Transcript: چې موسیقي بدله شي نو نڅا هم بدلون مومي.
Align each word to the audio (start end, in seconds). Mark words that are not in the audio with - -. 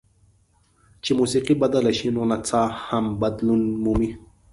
چې 1.03 1.11
موسیقي 1.19 1.53
بدله 1.63 1.91
شي 1.97 2.09
نو 2.15 2.21
نڅا 2.31 2.63
هم 2.87 3.05
بدلون 3.21 3.61
مومي. 3.83 4.09